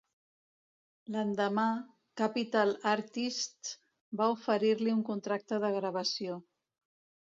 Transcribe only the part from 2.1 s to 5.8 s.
Capital Artists va oferir-li un contracte de